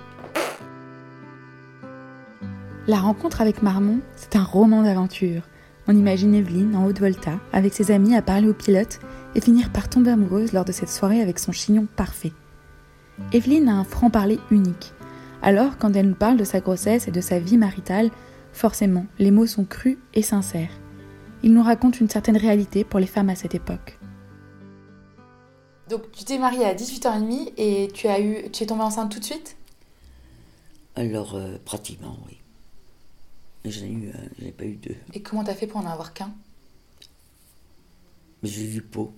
La 2.86 3.00
rencontre 3.00 3.40
avec 3.40 3.62
Marmont, 3.62 4.00
c'est 4.16 4.36
un 4.36 4.44
roman 4.44 4.82
d'aventure. 4.82 5.42
On 5.88 5.96
imagine 5.96 6.34
Evelyne 6.34 6.74
en 6.74 6.86
haute 6.86 7.00
volta, 7.00 7.38
avec 7.52 7.74
ses 7.74 7.90
amis 7.90 8.16
à 8.16 8.22
parler 8.22 8.48
au 8.48 8.54
pilote 8.54 9.00
et 9.34 9.40
finir 9.40 9.70
par 9.72 9.88
tomber 9.88 10.10
amoureuse 10.10 10.52
lors 10.52 10.64
de 10.64 10.72
cette 10.72 10.88
soirée 10.88 11.20
avec 11.20 11.38
son 11.38 11.52
chignon 11.52 11.86
parfait. 11.96 12.32
Evelyne 13.32 13.68
a 13.68 13.74
un 13.74 13.84
franc-parler 13.84 14.38
unique. 14.50 14.92
Alors, 15.42 15.78
quand 15.78 15.94
elle 15.94 16.08
nous 16.08 16.14
parle 16.14 16.36
de 16.36 16.44
sa 16.44 16.60
grossesse 16.60 17.08
et 17.08 17.12
de 17.12 17.20
sa 17.20 17.38
vie 17.38 17.56
maritale, 17.56 18.10
forcément, 18.52 19.06
les 19.18 19.30
mots 19.30 19.46
sont 19.46 19.64
crus 19.64 19.98
et 20.14 20.22
sincères. 20.22 20.72
Il 21.42 21.52
nous 21.52 21.62
raconte 21.62 22.00
une 22.00 22.08
certaine 22.08 22.36
réalité 22.36 22.84
pour 22.84 23.00
les 23.00 23.06
femmes 23.06 23.30
à 23.30 23.34
cette 23.34 23.54
époque. 23.54 23.98
Donc, 25.88 26.10
tu 26.12 26.24
t'es 26.24 26.38
mariée 26.38 26.64
à 26.64 26.74
18 26.74 27.06
ans 27.06 27.16
et 27.16 27.20
demi 27.20 27.52
et 27.56 27.88
tu, 27.94 28.08
as 28.08 28.20
eu, 28.20 28.50
tu 28.50 28.64
es 28.64 28.66
tombée 28.66 28.82
enceinte 28.82 29.12
tout 29.12 29.20
de 29.20 29.24
suite? 29.24 29.56
Alors, 30.96 31.36
euh, 31.36 31.58
pratiquement, 31.64 32.16
oui. 32.26 32.38
J'en 33.64 33.84
ai 33.84 33.90
eu, 33.90 34.08
euh, 34.08 34.50
pas 34.56 34.64
eu 34.64 34.76
deux. 34.76 34.96
Et 35.12 35.22
comment 35.22 35.44
t'as 35.44 35.54
fait 35.54 35.66
pour 35.66 35.80
en 35.80 35.86
avoir 35.86 36.12
qu'un? 36.12 36.32
J'ai 38.42 38.76
eu 38.76 38.82
peau. 38.82 39.12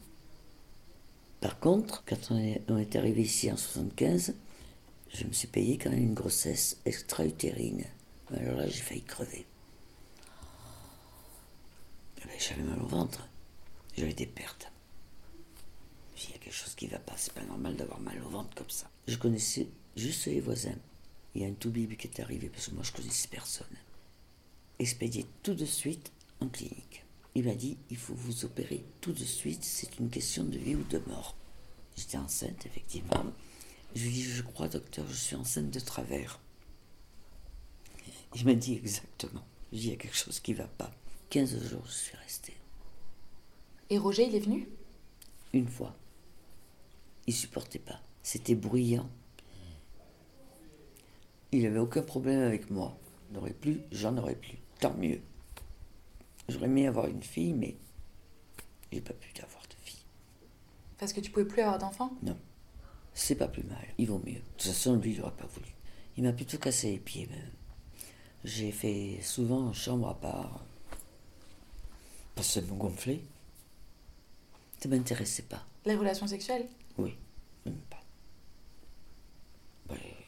Par 1.40 1.60
contre, 1.60 2.02
quand 2.04 2.30
on 2.30 2.38
est, 2.78 2.96
arrivé 2.96 3.22
ici 3.22 3.50
en 3.50 3.56
75, 3.56 4.34
je 5.14 5.24
me 5.24 5.32
suis 5.32 5.48
payé 5.48 5.78
quand 5.78 5.90
même 5.90 6.02
une 6.02 6.14
grossesse 6.14 6.78
extra-utérine. 6.84 7.84
Alors 8.34 8.56
là, 8.56 8.66
j'ai 8.66 8.82
failli 8.82 9.02
crever. 9.02 9.46
J'avais 12.38 12.62
mal 12.62 12.80
au 12.80 12.86
ventre. 12.86 13.28
J'avais 13.96 14.14
des 14.14 14.26
pertes. 14.26 14.70
Il 16.16 16.30
y 16.30 16.34
a 16.34 16.38
quelque 16.38 16.54
chose 16.54 16.74
qui 16.74 16.86
ne 16.86 16.92
va 16.92 16.98
pas. 16.98 17.14
C'est 17.16 17.32
pas 17.32 17.44
normal 17.44 17.76
d'avoir 17.76 18.00
mal 18.00 18.20
au 18.24 18.28
ventre 18.28 18.54
comme 18.54 18.70
ça. 18.70 18.90
Je 19.06 19.16
connaissais 19.16 19.68
juste 19.96 20.26
les 20.26 20.40
voisins. 20.40 20.76
Il 21.34 21.42
y 21.42 21.44
a 21.44 21.48
un 21.48 21.52
tout 21.52 21.72
qui 21.72 22.06
est 22.06 22.20
arrivé 22.20 22.48
parce 22.48 22.68
que 22.68 22.74
moi 22.74 22.82
je 22.82 22.92
connaissais 22.92 23.28
personne. 23.28 23.66
Expédié 24.78 25.26
tout 25.42 25.54
de 25.54 25.64
suite 25.64 26.12
en 26.40 26.48
clinique. 26.48 27.04
Il 27.34 27.44
m'a 27.44 27.54
dit 27.54 27.78
il 27.90 27.96
faut 27.96 28.14
vous 28.14 28.44
opérer 28.44 28.84
tout 29.00 29.12
de 29.12 29.24
suite, 29.24 29.64
c'est 29.64 29.98
une 29.98 30.10
question 30.10 30.44
de 30.44 30.58
vie 30.58 30.74
ou 30.74 30.84
de 30.84 30.98
mort. 31.06 31.36
J'étais 31.96 32.18
enceinte, 32.18 32.66
effectivement. 32.66 33.24
Je 33.94 34.02
lui 34.02 34.08
ai 34.08 34.12
dit 34.12 34.22
je 34.22 34.42
crois, 34.42 34.68
docteur, 34.68 35.06
je 35.08 35.14
suis 35.14 35.36
enceinte 35.36 35.70
de 35.70 35.80
travers. 35.80 36.40
Il 38.34 38.44
m'a 38.44 38.54
dit 38.54 38.74
exactement. 38.74 39.44
Il 39.72 39.86
y 39.86 39.92
a 39.92 39.96
quelque 39.96 40.16
chose 40.16 40.40
qui 40.40 40.52
ne 40.52 40.58
va 40.58 40.66
pas. 40.66 40.90
15 41.30 41.68
jours, 41.68 41.84
je 41.86 41.92
suis 41.92 42.16
restée. 42.16 42.56
Et 43.90 43.98
Roger, 43.98 44.26
il 44.26 44.34
est 44.34 44.40
venu? 44.40 44.68
Une 45.52 45.68
fois. 45.68 45.96
Il 47.26 47.34
supportait 47.34 47.78
pas. 47.78 48.00
C'était 48.22 48.54
bruyant. 48.54 49.08
Il 51.52 51.62
n'avait 51.62 51.78
aucun 51.78 52.02
problème 52.02 52.42
avec 52.42 52.70
moi. 52.70 52.98
N'aurait 53.32 53.54
plus, 53.54 53.80
j'en 53.90 54.16
aurais 54.18 54.34
plus. 54.34 54.58
Tant 54.80 54.94
mieux. 54.94 55.20
J'aurais 56.48 56.66
aimé 56.66 56.86
avoir 56.86 57.06
une 57.06 57.22
fille, 57.22 57.52
mais 57.52 57.76
j'ai 58.90 59.00
pas 59.00 59.12
pu 59.12 59.28
avoir 59.42 59.62
de 59.68 59.74
fille. 59.82 60.02
Parce 60.98 61.12
que 61.12 61.20
tu 61.20 61.30
pouvais 61.30 61.44
plus 61.46 61.62
avoir 61.62 61.78
d'enfant? 61.78 62.12
Non. 62.22 62.36
C'est 63.14 63.34
pas 63.34 63.48
plus 63.48 63.64
mal. 63.64 63.84
Il 63.98 64.08
vaut 64.08 64.22
mieux. 64.24 64.34
De 64.34 64.40
toute 64.56 64.62
façon, 64.62 64.96
lui, 64.96 65.12
il 65.12 65.18
n'aurait 65.20 65.32
pas 65.36 65.46
voulu. 65.46 65.66
Il 66.16 66.24
m'a 66.24 66.32
plutôt 66.32 66.58
cassé 66.58 66.92
les 66.92 66.98
pieds, 66.98 67.26
même. 67.26 67.50
J'ai 68.44 68.72
fait 68.72 69.18
souvent 69.22 69.72
chambre 69.72 70.08
à 70.08 70.14
part. 70.18 70.64
Parce 72.34 72.48
que 72.48 72.54
ça 72.54 72.60
me 72.62 72.78
gonflait. 72.78 73.20
Ça 74.80 74.88
m'intéressait 74.88 75.42
pas. 75.42 75.66
Les 75.84 75.96
relations 75.96 76.26
sexuelles 76.26 76.68
Oui, 76.96 77.16
même 77.66 77.74
pas. 77.90 78.02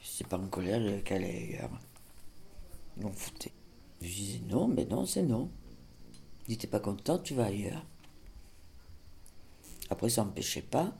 c'est 0.03 0.27
pas 0.27 0.39
en 0.39 0.49
colère 0.49 1.03
qu'elle 1.05 1.23
est 1.23 1.55
ailleurs. 1.55 1.81
Ils 3.01 3.09
fouté. 3.13 3.53
Je 4.03 4.09
disais 4.09 4.41
non, 4.49 4.67
mais 4.69 4.85
non, 4.85 5.07
c'est 5.07 5.23
non. 5.23 5.51
Si 6.51 6.59
t'es 6.59 6.67
pas 6.67 6.81
content, 6.81 7.17
tu 7.17 7.33
vas 7.33 7.45
ailleurs. 7.45 7.87
Après, 9.89 10.11
ça 10.11 10.25
n'empêchait 10.25 10.63
pas. 10.63 10.93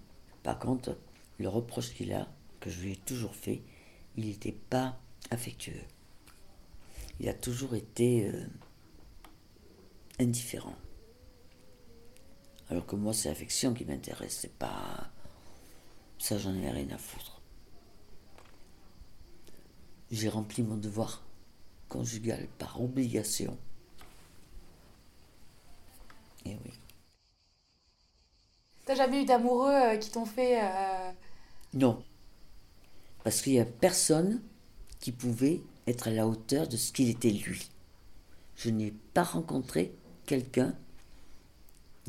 Par 0.45 0.61
contre, 0.61 0.97
le 1.39 1.49
reproche 1.49 1.93
qu'il 1.93 2.13
a, 2.13 2.29
que 2.61 2.71
je 2.71 2.81
lui 2.81 2.93
ai 2.93 2.97
toujours 2.97 3.35
fait, 3.35 3.61
il 4.17 4.27
n'était 4.27 4.53
pas 4.53 5.01
affectueux. 5.33 5.83
Il 7.19 7.29
a 7.29 7.35
toujours 7.35 7.75
été 7.75 8.29
euh, 8.29 8.47
indifférent. 10.21 10.77
Alors 12.69 12.87
que 12.87 12.95
moi, 12.95 13.13
c'est 13.13 13.29
l'affection 13.29 13.75
qui 13.75 13.85
m'intéresse, 13.85 14.39
c'est 14.43 14.55
pas. 14.55 15.11
Ça, 16.19 16.39
j'en 16.39 16.55
ai 16.55 16.71
rien 16.71 16.91
à 16.91 16.99
foutre. 16.99 17.43
J'ai 20.13 20.29
rempli 20.29 20.63
mon 20.63 20.77
devoir 20.77 21.25
conjugal 21.89 22.47
par 22.57 22.81
obligation. 22.81 23.59
Et 26.45 26.57
oui. 26.65 26.73
T'as 28.85 28.90
jamais 29.01 29.23
eu 29.23 29.25
d'amoureux 29.25 29.73
euh, 29.73 29.97
qui 29.97 30.11
t'ont 30.11 30.27
fait. 30.27 30.61
Euh, 30.63 31.11
non. 31.75 32.03
Parce 33.25 33.41
qu'il 33.41 33.55
n'y 33.55 33.61
a 33.61 33.65
personne 33.65 34.43
qui 35.01 35.13
pouvait 35.13 35.61
être 35.87 36.09
à 36.09 36.11
la 36.11 36.27
hauteur 36.27 36.69
de 36.69 36.77
ce 36.77 36.93
qu'il 36.93 37.09
était 37.09 37.31
lui. 37.31 37.69
Je 38.57 38.69
n'ai 38.69 38.93
pas 39.15 39.23
rencontré 39.23 39.95
quelqu'un 40.27 40.75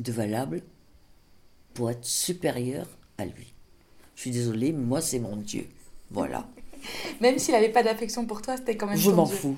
de 0.00 0.12
valable 0.12 0.62
pour 1.72 1.90
être 1.90 2.04
supérieur 2.04 2.86
à 3.16 3.24
lui. 3.24 3.54
Je 4.14 4.22
suis 4.22 4.30
désolée, 4.30 4.72
moi 4.72 5.00
c'est 5.00 5.18
mon 5.18 5.36
Dieu. 5.36 5.66
Voilà. 6.10 6.46
même 7.20 7.38
s'il 7.38 7.54
n'avait 7.54 7.70
pas 7.70 7.82
d'affection 7.82 8.26
pour 8.26 8.42
toi, 8.42 8.58
c'était 8.58 8.76
quand 8.76 8.86
même 8.86 8.98
Je 8.98 9.10
m'en 9.10 9.26
fous. 9.26 9.56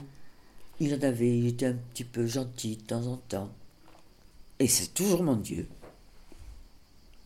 Il 0.79 0.95
en 0.95 1.03
avait, 1.03 1.37
il 1.37 1.49
était 1.49 1.67
un 1.67 1.77
petit 1.93 2.05
peu 2.05 2.27
gentil 2.27 2.77
de 2.77 2.83
temps 2.83 3.07
en 3.07 3.17
temps. 3.17 3.51
Et 4.61 4.69
c'est 4.69 4.95
toujours 4.95 5.25
mon 5.25 5.37
Dieu. 5.37 5.67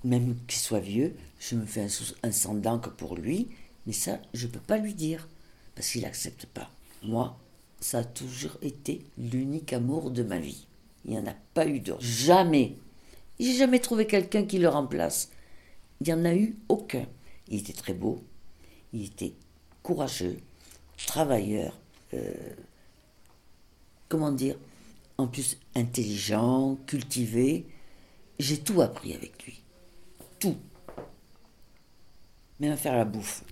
Même 0.05 0.37
qu'il 0.47 0.61
soit 0.61 0.81
vieux, 0.81 1.15
je 1.41 1.57
me 1.57 1.67
fais 1.67 1.83
un, 1.83 1.89
un 2.23 2.33
sang 2.33 2.61
pour 2.97 3.17
lui, 3.17 3.49
mais 3.87 3.93
ça, 3.93 4.21
je 4.35 4.47
ne 4.47 4.53
peux 4.53 4.61
pas 4.61 4.79
lui 4.79 4.95
dire, 4.95 5.29
parce 5.75 5.91
qu'il 5.91 6.03
n'accepte 6.03 6.47
pas. 6.47 6.71
Moi, 7.03 7.39
ça 7.81 7.99
a 7.99 8.05
toujours 8.05 8.57
été 8.63 9.03
l'unique 9.17 9.73
amour 9.73 10.11
de 10.11 10.23
ma 10.23 10.39
vie. 10.39 10.67
Il 11.05 11.13
n'y 11.13 11.19
en 11.19 11.27
a 11.27 11.35
pas 11.55 11.67
eu 11.67 11.81
d'autre. 11.81 12.03
Jamais. 12.03 12.77
J'ai 13.39 13.55
jamais 13.55 13.79
trouvé 13.79 14.07
quelqu'un 14.07 14.45
qui 14.45 14.59
le 14.59 14.69
remplace. 14.69 15.31
Il 16.01 16.07
n'y 16.07 16.13
en 16.13 16.25
a 16.25 16.35
eu 16.35 16.57
aucun. 16.69 17.07
Il 17.49 17.61
était 17.61 17.73
très 17.73 17.95
beau, 17.95 18.23
il 18.93 19.07
était 19.07 19.33
courageux, 19.83 20.39
travailleur, 21.07 21.79
euh, 22.15 22.33
comment 24.09 24.33
dire, 24.33 24.57
en 25.17 25.27
plus 25.27 25.57
intelligent, 25.75 26.77
cultivé. 26.87 27.67
J'ai 28.39 28.59
tout 28.59 28.83
appris 28.83 29.15
avec 29.15 29.45
lui. 29.47 29.63
Tout. 30.39 30.57
Même 32.61 32.73
à 32.73 32.77
faire 32.77 32.95
la 32.97 33.05
bouffe. 33.05 33.45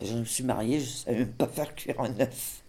Je 0.00 0.14
me 0.14 0.24
suis 0.24 0.44
mariée, 0.44 0.80
je 0.80 0.86
ne 0.90 0.96
savais 0.96 1.18
même 1.20 1.32
pas 1.32 1.46
faire 1.48 1.74
cuire 1.74 2.00
un 2.00 2.18
œuf. 2.20 2.62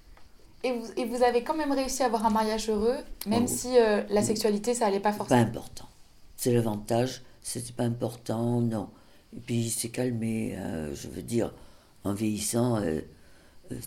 Et 0.63 0.71
vous, 0.71 0.85
et 0.97 1.05
vous 1.05 1.21
avez 1.23 1.43
quand 1.43 1.55
même 1.55 1.71
réussi 1.71 2.03
à 2.03 2.07
avoir 2.07 2.25
un 2.25 2.29
mariage 2.29 2.69
heureux, 2.69 2.97
même 3.25 3.43
Oh. 3.43 3.47
si 3.47 3.77
euh, 3.77 4.03
la 4.09 4.21
sexualité, 4.23 4.73
ça 4.73 4.87
allait 4.87 4.99
pas 4.99 5.11
Pas 5.11 5.17
forcément. 5.17 5.41
important. 5.41 5.87
C'est 6.35 6.51
l'avantage, 6.53 7.21
c'était 7.41 7.73
pas 7.73 7.83
important, 7.83 8.61
non. 8.61 8.89
Et 9.35 9.39
puis 9.39 9.55
il 9.55 9.69
s'est 9.69 9.89
calmé, 9.89 10.55
euh, 10.57 10.93
je 10.95 11.07
veux 11.09 11.21
dire, 11.21 11.53
en 12.03 12.13
vieillissant, 12.13 12.77
euh, 12.81 13.01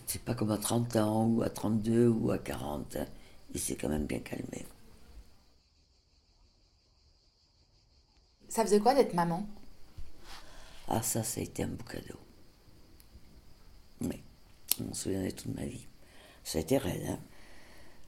c'est 0.05 0.21
pas 0.21 0.33
comme 0.35 0.51
à 0.51 0.57
30 0.57 0.95
ans, 0.97 1.25
ou 1.25 1.41
à 1.41 1.49
32, 1.49 2.07
ou 2.07 2.31
à 2.31 2.37
40. 2.37 2.95
hein. 2.95 3.05
Il 3.53 3.59
s'est 3.59 3.75
quand 3.75 3.89
même 3.89 4.05
bien 4.05 4.19
calmé. 4.19 4.65
Ça 8.51 8.65
faisait 8.65 8.81
quoi 8.81 8.93
d'être 8.93 9.13
maman? 9.13 9.47
Ah, 10.89 11.01
ça, 11.01 11.23
ça 11.23 11.39
a 11.39 11.43
été 11.43 11.63
un 11.63 11.67
beau 11.67 11.85
cadeau. 11.85 12.19
Oui, 14.01 14.21
je 14.77 14.83
m'en 14.83 14.93
souviendrai 14.93 15.31
toute 15.31 15.55
ma 15.55 15.65
vie. 15.65 15.87
Ça 16.43 16.57
a 16.57 16.61
été 16.61 16.77
raide, 16.77 17.05
hein. 17.07 17.19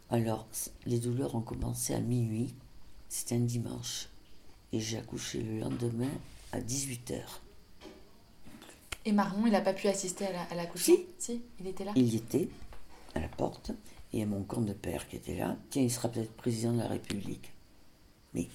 Alors, 0.10 0.46
les 0.86 1.00
douleurs 1.00 1.34
ont 1.36 1.42
commencé 1.42 1.94
à 1.94 2.00
minuit, 2.02 2.54
c'était 3.08 3.36
un 3.36 3.40
dimanche. 3.40 4.10
Et 4.74 4.82
j'ai 4.82 4.98
accouché 4.98 5.42
le 5.42 5.60
lendemain 5.60 6.12
à 6.52 6.60
18h. 6.60 7.22
Et 9.06 9.14
Marion, 9.14 9.48
il 9.48 9.56
a 9.56 9.62
pas 9.62 9.74
pu 9.74 9.88
assister 9.88 10.28
à 10.28 10.32
la- 10.34 10.56
l'accouchement? 10.56 10.96
Si. 11.20 11.42
il 11.62 11.68
était 11.68 11.86
là? 11.86 11.94
Il 11.96 12.14
y 12.14 12.18
était, 12.18 12.50
à 13.16 13.22
la 13.22 13.30
porte, 13.30 13.70
et 14.12 14.18
il 14.18 14.20
y 14.20 14.24
a 14.24 14.26
mon 14.26 14.44
compte 14.44 14.66
de 14.66 14.74
père 14.74 15.08
qui 15.08 15.16
était 15.16 15.38
là. 15.38 15.56
Tiens, 15.70 15.84
il 15.84 15.92
sera 15.92 16.10
peut-être 16.10 16.34
président 16.34 16.74
de 16.74 16.80
la 16.80 16.88
République. 16.90 17.54
Mais, 18.34 18.50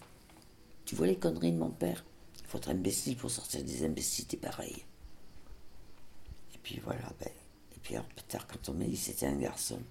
tu 0.89 0.95
vois 0.95 1.07
les 1.07 1.19
conneries 1.19 1.53
de 1.53 1.59
mon 1.59 1.69
père? 1.69 2.03
Il 2.41 2.47
faut 2.47 2.57
être 2.57 2.71
imbécile 2.71 3.15
pour 3.15 3.31
sortir 3.31 3.63
des 3.63 3.85
imbécilités 3.85 4.39
pareilles. 4.39 4.87
Et 6.55 6.59
puis 6.63 6.81
voilà, 6.83 7.13
ben, 7.21 7.29
et 7.29 7.79
puis 7.83 7.95
alors, 7.95 8.07
plus 8.07 8.25
tard, 8.25 8.47
quand 8.47 8.71
on 8.71 8.73
m'a 8.73 8.87
dit 8.87 8.97
c'était 8.97 9.27
un 9.27 9.37
garçon, 9.37 9.83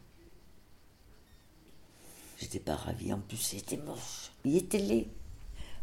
j'étais 2.39 2.59
pas 2.59 2.75
ravie. 2.75 3.13
En 3.13 3.19
plus, 3.19 3.53
il 3.53 3.59
était 3.59 3.77
moche. 3.77 4.31
Il 4.43 4.55
était 4.55 4.79
laid. 4.79 5.07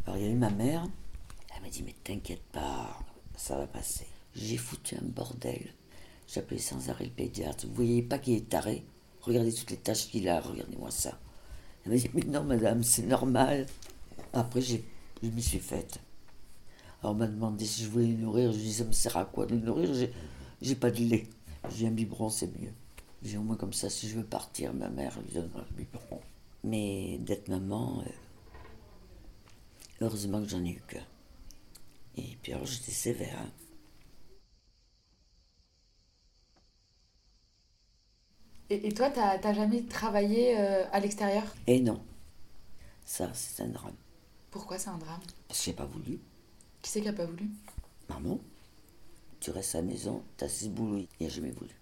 Alors, 0.04 0.16
il 0.16 0.24
y 0.24 0.26
a 0.26 0.32
eu 0.32 0.34
ma 0.34 0.50
mère. 0.50 0.84
Elle 1.54 1.62
m'a 1.62 1.68
dit, 1.68 1.84
mais 1.84 1.94
t'inquiète 2.02 2.42
pas, 2.50 2.98
ça 3.36 3.56
va 3.56 3.68
passer. 3.68 4.08
J'ai 4.34 4.56
foutu 4.56 4.96
un 4.96 5.04
bordel. 5.04 5.74
J'appelais 6.26 6.58
sans 6.58 6.90
arrêt 6.90 7.04
le 7.04 7.12
pédiatre. 7.12 7.68
Vous 7.68 7.74
voyez 7.74 8.02
pas 8.02 8.18
qu'il 8.18 8.34
est 8.34 8.48
taré? 8.48 8.84
Regardez 9.20 9.54
toutes 9.54 9.70
les 9.70 9.76
taches 9.76 10.08
qu'il 10.08 10.28
a, 10.28 10.40
regardez-moi 10.40 10.90
ça. 10.90 11.20
Elle 11.84 11.92
m'a 11.92 11.98
dit, 11.98 12.10
mais 12.14 12.22
non, 12.22 12.42
madame, 12.42 12.82
c'est 12.82 13.06
normal. 13.06 13.66
Après, 14.32 14.60
j'ai, 14.60 14.84
je 15.24 15.30
m'y 15.30 15.42
suis 15.42 15.58
faite. 15.58 16.00
Alors, 17.00 17.12
on 17.14 17.18
m'a 17.18 17.26
demandé 17.26 17.64
si 17.64 17.84
je 17.84 17.88
voulais 17.90 18.06
le 18.06 18.14
nourrir. 18.14 18.52
Je 18.52 18.56
lui 18.58 18.64
ai 18.64 18.68
dit, 18.68 18.74
ça 18.74 18.84
me 18.84 18.92
sert 18.92 19.16
à 19.16 19.24
quoi 19.24 19.46
de 19.46 19.54
le 19.54 19.60
nourrir? 19.60 19.90
J'ai, 20.62 20.74
pas 20.74 20.90
de 20.90 20.98
lait. 21.00 21.26
J'ai 21.70 21.86
un 21.86 21.90
biberon, 21.90 22.28
c'est 22.30 22.48
mieux. 22.60 22.72
J'ai 23.22 23.38
au 23.38 23.42
moins 23.42 23.56
comme 23.56 23.72
ça, 23.72 23.90
si 23.90 24.08
je 24.08 24.16
veux 24.16 24.24
partir, 24.24 24.74
ma 24.74 24.88
mère 24.88 25.18
lui 25.20 25.32
donnera 25.32 25.60
le 25.70 25.76
biberon. 25.76 26.20
Mais 26.64 27.18
d'être 27.18 27.48
maman, 27.48 28.02
euh, 28.06 28.10
heureusement 30.00 30.40
que 30.42 30.48
j'en 30.48 30.64
ai 30.64 30.70
eu 30.70 30.82
qu'un. 30.86 31.04
Et 32.16 32.36
puis 32.42 32.52
alors, 32.52 32.66
j'étais 32.66 32.92
sévère. 32.92 33.38
hein. 33.38 33.50
Et, 38.70 38.88
et 38.88 38.92
toi, 38.92 39.10
t'as 39.10 39.52
jamais 39.54 39.82
travaillé 39.84 40.58
euh, 40.58 40.84
à 40.92 41.00
l'extérieur? 41.00 41.44
Et 41.66 41.80
non. 41.80 42.00
Ça, 43.04 43.30
c'est 43.34 43.62
un 43.62 43.68
drame. 43.68 43.94
Pourquoi 44.54 44.78
c'est 44.78 44.88
un 44.90 44.98
drame 44.98 45.20
Parce 45.48 45.58
que 45.58 45.64
j'ai 45.64 45.72
pas 45.72 45.84
voulu. 45.84 46.20
Qui 46.80 46.88
c'est 46.88 47.02
qui 47.02 47.08
a 47.08 47.12
pas 47.12 47.26
voulu 47.26 47.50
Maman, 48.08 48.38
tu 49.40 49.50
restes 49.50 49.74
à 49.74 49.78
la 49.78 49.84
maison, 49.88 50.22
t'as 50.36 50.48
six 50.48 50.68
boulots, 50.68 51.04
il 51.18 51.26
n'a 51.26 51.28
jamais 51.28 51.50
voulu. 51.50 51.72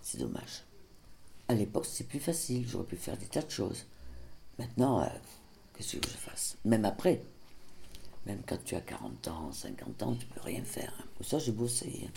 C'est 0.00 0.18
dommage. 0.18 0.62
À 1.48 1.54
l'époque, 1.54 1.86
c'était 1.86 2.04
plus 2.08 2.20
facile, 2.20 2.68
j'aurais 2.68 2.84
pu 2.86 2.94
faire 2.96 3.16
des 3.18 3.26
tas 3.26 3.42
de 3.42 3.50
choses. 3.50 3.86
Maintenant, 4.60 5.00
euh, 5.02 5.08
qu'est-ce 5.76 5.96
que 5.96 6.08
je 6.08 6.14
fasse? 6.14 6.56
Même 6.64 6.84
après, 6.84 7.20
même 8.26 8.42
quand 8.46 8.62
tu 8.64 8.76
as 8.76 8.80
40 8.80 9.26
ans, 9.26 9.50
50 9.50 10.02
ans, 10.04 10.14
tu 10.14 10.26
peux 10.26 10.40
rien 10.40 10.62
faire. 10.62 10.92
Pour 11.16 11.26
ça, 11.26 11.40
j'ai 11.40 11.50
bossé. 11.50 12.04
hein. 12.06 12.12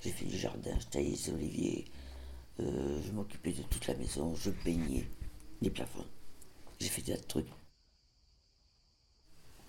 J'ai 0.00 0.10
fait 0.10 0.24
du 0.24 0.38
jardin, 0.38 0.74
je 0.80 0.86
taillais 0.86 1.10
les 1.10 1.30
oliviers, 1.30 1.84
euh, 2.60 3.02
je 3.04 3.12
m'occupais 3.12 3.52
de 3.52 3.62
toute 3.64 3.86
la 3.88 3.94
maison, 3.94 4.34
je 4.36 4.50
peignais 4.50 5.06
les 5.60 5.68
plafonds. 5.70 6.06
J'ai 6.80 6.88
fait 6.88 7.02
des 7.02 7.12
tas 7.12 7.20
de 7.20 7.26
trucs. 7.26 7.48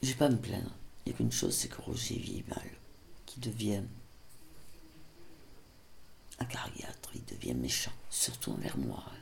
Je 0.05 0.11
vais 0.11 0.17
pas 0.17 0.29
me 0.29 0.37
plaindre. 0.37 0.69
Il 1.03 1.09
n'y 1.09 1.15
a 1.15 1.17
qu'une 1.17 1.31
chose, 1.31 1.55
c'est 1.55 1.67
que 1.67 1.81
Roger 1.81 2.15
vit 2.19 2.43
mal. 2.47 2.69
Qu'il 3.25 3.41
devient 3.41 3.81
un 6.37 6.45
cariatre, 6.45 7.09
il 7.15 7.25
devient 7.25 7.55
méchant. 7.55 7.91
Surtout 8.11 8.51
envers 8.51 8.77
moi. 8.77 9.03
hein. 9.07 9.17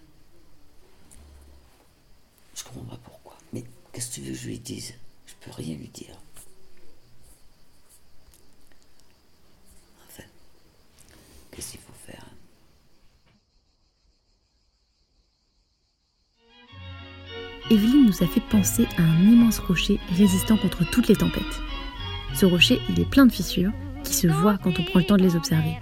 Je 2.54 2.66
comprends 2.66 2.84
pas 2.84 3.00
pourquoi. 3.02 3.38
Mais 3.54 3.64
qu'est-ce 3.94 4.10
que 4.10 4.16
tu 4.16 4.22
veux 4.24 4.34
que 4.34 4.38
je 4.38 4.48
lui 4.48 4.60
dise? 4.60 4.94
Je 5.26 5.34
peux 5.40 5.52
rien 5.52 5.78
lui 5.78 5.88
dire. 5.88 6.20
Enfin, 10.10 10.24
qu'est-ce 11.52 11.72
qu'il 11.72 11.80
faut? 11.80 11.93
Evelyne 17.72 18.06
nous 18.06 18.24
a 18.24 18.28
fait 18.28 18.42
penser 18.42 18.88
à 18.98 19.02
un 19.02 19.22
immense 19.22 19.60
rocher 19.60 20.00
résistant 20.18 20.58
contre 20.58 20.84
toutes 20.90 21.08
les 21.08 21.16
tempêtes. 21.16 21.62
Ce 22.34 22.46
rocher, 22.46 22.82
il 22.90 23.00
est 23.00 23.10
plein 23.10 23.26
de 23.26 23.32
fissures 23.32 23.72
qui 24.04 24.14
se 24.14 24.28
voient 24.28 24.58
quand 24.58 24.80
on 24.80 24.84
prend 24.84 25.00
le 25.00 25.06
temps 25.06 25.18
de 25.18 25.24
les 25.24 25.36
observer. 25.36 25.78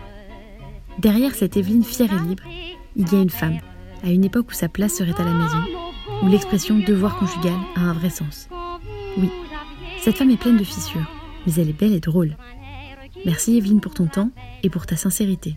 Derrière 0.99 1.33
cette 1.33 1.57
Evelyne 1.57 1.83
fière 1.83 2.13
et 2.13 2.27
libre, 2.27 2.43
il 2.95 3.11
y 3.11 3.15
a 3.15 3.21
une 3.21 3.29
femme, 3.29 3.59
à 4.03 4.11
une 4.11 4.23
époque 4.23 4.51
où 4.51 4.53
sa 4.53 4.69
place 4.69 4.95
serait 4.95 5.19
à 5.19 5.23
la 5.23 5.33
maison, 5.33 5.63
où 6.21 6.27
l'expression 6.27 6.77
devoir 6.77 7.17
conjugal 7.17 7.57
a 7.75 7.81
un 7.81 7.93
vrai 7.93 8.09
sens. 8.09 8.47
Oui, 9.17 9.29
cette 10.01 10.17
femme 10.17 10.29
est 10.29 10.37
pleine 10.37 10.57
de 10.57 10.63
fissures, 10.63 11.09
mais 11.45 11.53
elle 11.53 11.69
est 11.69 11.79
belle 11.79 11.93
et 11.93 11.99
drôle. 11.99 12.37
Merci 13.25 13.57
Evelyne 13.57 13.81
pour 13.81 13.93
ton 13.93 14.05
temps 14.05 14.29
et 14.61 14.69
pour 14.69 14.85
ta 14.85 14.97
sincérité. 14.97 15.55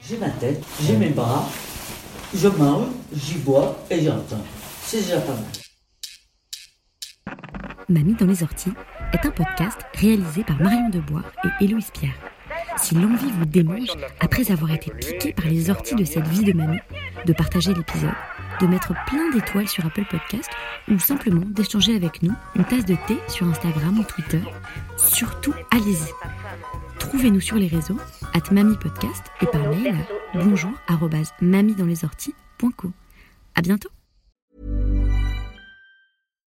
J'ai 0.00 0.16
ma 0.16 0.30
tête, 0.30 0.64
j'ai 0.82 0.96
mes 0.96 1.10
bras, 1.10 1.46
je 2.34 2.48
mange, 2.48 2.86
j'y 3.14 3.38
bois 3.38 3.78
et 3.90 4.02
j'entends. 4.02 4.44
Mamie 7.90 8.14
dans 8.14 8.24
les 8.24 8.42
orties 8.42 8.72
est 9.12 9.26
un 9.26 9.30
podcast 9.30 9.80
réalisé 9.92 10.44
par 10.44 10.58
Marion 10.62 10.88
Debois 10.88 11.24
et 11.44 11.64
Héloïse 11.64 11.90
Pierre. 11.90 12.14
Si 12.78 12.94
l'envie 12.94 13.30
vous 13.32 13.44
démange, 13.44 13.90
après 14.18 14.50
avoir 14.50 14.72
été 14.72 14.90
piqué 14.90 15.34
par 15.34 15.44
les 15.44 15.68
orties 15.68 15.94
de 15.94 16.06
cette 16.06 16.26
vie 16.28 16.42
de 16.42 16.54
mamie, 16.54 16.80
de 17.26 17.32
partager 17.34 17.74
l'épisode, 17.74 18.14
de 18.62 18.66
mettre 18.66 18.94
plein 19.04 19.30
d'étoiles 19.30 19.68
sur 19.68 19.84
Apple 19.84 20.06
Podcast 20.10 20.48
ou 20.90 20.98
simplement 20.98 21.44
d'échanger 21.44 21.94
avec 21.94 22.22
nous 22.22 22.32
une 22.56 22.64
tasse 22.64 22.86
de 22.86 22.96
thé 23.06 23.18
sur 23.28 23.46
Instagram 23.46 23.98
ou 23.98 24.04
Twitter, 24.04 24.40
surtout 24.96 25.52
allez-y. 25.70 26.12
Trouvez-nous 26.98 27.42
sur 27.42 27.56
les 27.56 27.68
réseaux, 27.68 27.98
at 28.32 28.50
mamipodcast 28.50 29.24
et 29.42 29.46
par 29.46 29.68
mail 29.68 29.96
à 30.32 30.38
bonjour 30.42 30.72
mamiedanslesorties.co. 31.42 32.90
À 33.54 33.60
bientôt! 33.60 33.90